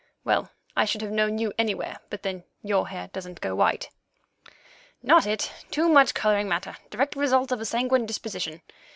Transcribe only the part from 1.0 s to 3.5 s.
have known you anywhere; but then your hair doesn't